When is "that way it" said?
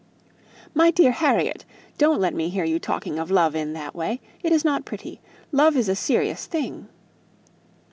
3.73-4.51